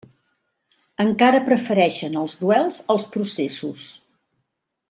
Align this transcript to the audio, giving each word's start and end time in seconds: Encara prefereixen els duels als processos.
Encara 1.03 1.43
prefereixen 1.51 2.19
els 2.23 2.39
duels 2.41 2.83
als 2.95 3.09
processos. 3.17 3.89